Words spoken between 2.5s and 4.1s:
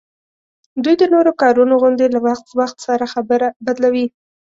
وخت سره خبره بدلوي